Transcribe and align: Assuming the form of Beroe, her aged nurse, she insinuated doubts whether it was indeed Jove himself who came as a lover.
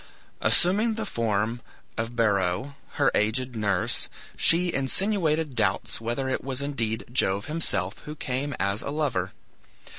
Assuming 0.41 0.95
the 0.95 1.05
form 1.05 1.61
of 1.95 2.15
Beroe, 2.15 2.73
her 2.93 3.11
aged 3.13 3.55
nurse, 3.55 4.09
she 4.35 4.73
insinuated 4.73 5.55
doubts 5.55 6.01
whether 6.01 6.27
it 6.27 6.43
was 6.43 6.59
indeed 6.59 7.05
Jove 7.11 7.45
himself 7.45 7.99
who 7.99 8.15
came 8.15 8.55
as 8.59 8.81
a 8.81 8.89
lover. 8.89 9.31